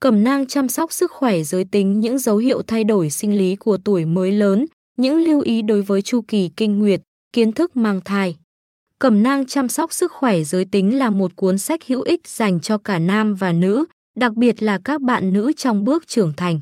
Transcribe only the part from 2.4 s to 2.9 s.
thay